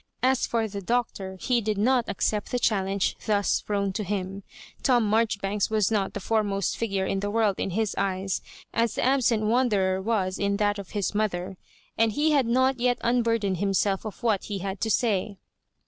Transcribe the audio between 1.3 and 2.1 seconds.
he did not